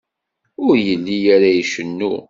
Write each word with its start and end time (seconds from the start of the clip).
Ur 0.65 0.75
yelli 0.85 1.17
ara 1.35 1.49
icennu. 1.61 2.13